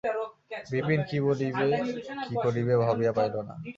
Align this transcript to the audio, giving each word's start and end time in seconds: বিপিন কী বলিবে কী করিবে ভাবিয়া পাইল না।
বিপিন 0.71 1.01
কী 1.09 1.17
বলিবে 1.25 1.67
কী 2.25 2.35
করিবে 2.43 2.73
ভাবিয়া 2.83 3.11
পাইল 3.17 3.35
না। 3.47 3.53